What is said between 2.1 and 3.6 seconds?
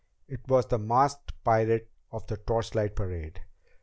of the torchlight parade!